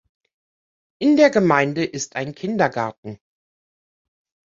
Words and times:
In 0.99 1.15
der 1.15 1.29
Gemeinde 1.29 1.85
ist 1.85 2.15
ein 2.15 2.33
Kindergarten. 2.33 3.19